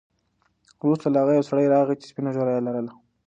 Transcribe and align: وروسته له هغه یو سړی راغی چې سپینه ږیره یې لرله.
وروسته 0.83 1.07
له 1.13 1.19
هغه 1.23 1.31
یو 1.37 1.47
سړی 1.49 1.65
راغی 1.73 1.95
چې 1.99 2.05
سپینه 2.11 2.31
ږیره 2.35 2.51
یې 2.55 2.61
لرله. 2.67 2.91